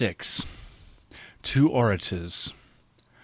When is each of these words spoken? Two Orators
Two 1.43 1.69
Orators 1.69 2.53